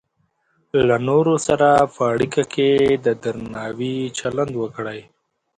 [0.87, 2.69] له نورو سره په اړیکه کې
[3.05, 4.99] د درناوي چلند وکړئ.